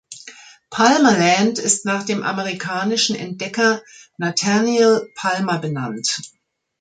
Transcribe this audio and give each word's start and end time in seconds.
Palmerland 0.71 1.59
ist 1.59 1.85
nach 1.85 2.01
dem 2.01 2.23
amerikanischen 2.23 3.15
Entdecker 3.15 3.83
Nathaniel 4.17 5.07
Palmer 5.13 5.59
benannt. 5.59 6.21